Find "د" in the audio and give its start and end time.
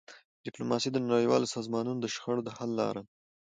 0.91-0.97, 2.01-2.07, 2.45-2.49